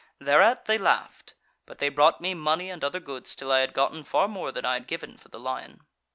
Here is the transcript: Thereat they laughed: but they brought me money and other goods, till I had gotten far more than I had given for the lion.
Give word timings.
Thereat 0.17 0.65
they 0.65 0.79
laughed: 0.79 1.35
but 1.67 1.77
they 1.77 1.89
brought 1.89 2.21
me 2.21 2.33
money 2.33 2.71
and 2.71 2.83
other 2.83 2.99
goods, 2.99 3.35
till 3.35 3.51
I 3.51 3.59
had 3.59 3.71
gotten 3.75 4.03
far 4.03 4.27
more 4.27 4.51
than 4.51 4.65
I 4.65 4.73
had 4.73 4.87
given 4.87 5.15
for 5.15 5.29
the 5.29 5.39
lion. 5.39 5.81